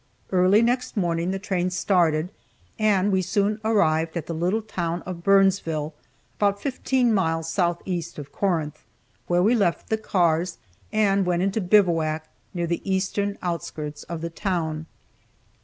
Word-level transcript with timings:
Early 0.31 0.63
next 0.63 0.97
morning 0.97 1.29
the 1.29 1.37
train 1.37 1.69
started, 1.69 2.31
and 2.79 3.11
we 3.11 3.21
soon 3.21 3.61
arrived 3.63 4.17
at 4.17 4.25
the 4.25 4.33
little 4.33 4.63
town 4.63 5.03
of 5.03 5.21
Burnsville, 5.21 5.93
about 6.39 6.59
fifteen 6.59 7.13
miles 7.13 7.47
southeast 7.47 8.17
of 8.17 8.31
Corinth, 8.31 8.81
where 9.27 9.43
we 9.43 9.53
left 9.53 9.89
the 9.91 9.99
cars, 9.99 10.57
and 10.91 11.23
went 11.23 11.43
into 11.43 11.61
bivouac 11.61 12.27
near 12.51 12.65
the 12.65 12.81
eastern 12.83 13.37
outskirts 13.43 14.01
of 14.01 14.21
the 14.21 14.31
town. 14.31 14.87